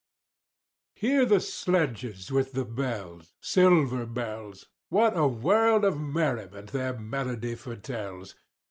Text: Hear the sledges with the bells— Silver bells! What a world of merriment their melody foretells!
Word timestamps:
Hear 0.95 1.27
the 1.27 1.39
sledges 1.39 2.31
with 2.31 2.53
the 2.53 2.65
bells— 2.65 3.35
Silver 3.39 4.07
bells! 4.07 4.65
What 4.89 5.15
a 5.15 5.27
world 5.27 5.85
of 5.85 5.99
merriment 6.01 6.71
their 6.71 6.97
melody 6.97 7.53
foretells! 7.53 8.33